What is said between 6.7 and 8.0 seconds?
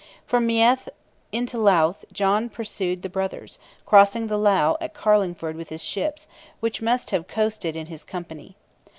must have coasted in